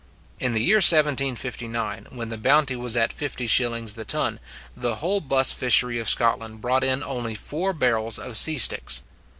In 0.39 0.53
the 0.53 0.63
year 0.63 0.77
1759, 0.77 2.07
when 2.09 2.29
the 2.29 2.37
bounty 2.39 2.75
was 2.75 2.97
at 2.97 3.13
fifty 3.13 3.45
shillings 3.45 3.93
the 3.93 4.03
ton, 4.03 4.39
the 4.75 4.95
whole 4.95 5.21
buss 5.21 5.53
fishery 5.53 5.99
of 5.99 6.09
Scotland 6.09 6.59
brought 6.59 6.83
in 6.83 7.03
only 7.03 7.35
four 7.35 7.71
barrels 7.71 8.17
of 8.17 8.35
sea 8.35 8.57
sticks. 8.57 9.03